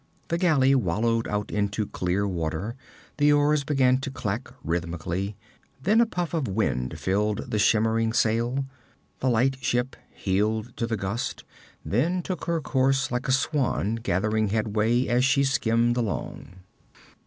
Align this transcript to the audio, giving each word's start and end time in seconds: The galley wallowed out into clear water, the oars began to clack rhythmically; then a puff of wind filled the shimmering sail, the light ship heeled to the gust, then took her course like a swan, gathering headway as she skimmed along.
The 0.29 0.39
galley 0.39 0.73
wallowed 0.73 1.27
out 1.27 1.51
into 1.51 1.85
clear 1.85 2.27
water, 2.27 2.75
the 3.17 3.31
oars 3.31 3.63
began 3.63 3.99
to 3.99 4.09
clack 4.09 4.49
rhythmically; 4.63 5.37
then 5.79 6.01
a 6.01 6.07
puff 6.07 6.33
of 6.33 6.47
wind 6.47 6.97
filled 6.97 7.51
the 7.51 7.59
shimmering 7.59 8.11
sail, 8.11 8.65
the 9.19 9.29
light 9.29 9.63
ship 9.63 9.95
heeled 10.11 10.75
to 10.77 10.87
the 10.87 10.97
gust, 10.97 11.43
then 11.85 12.23
took 12.23 12.45
her 12.45 12.59
course 12.61 13.11
like 13.11 13.27
a 13.27 13.31
swan, 13.31 13.93
gathering 13.93 14.47
headway 14.47 15.05
as 15.05 15.23
she 15.23 15.43
skimmed 15.43 15.95
along. 15.97 16.55